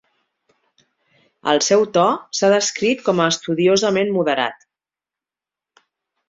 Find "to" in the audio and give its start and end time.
1.97-2.05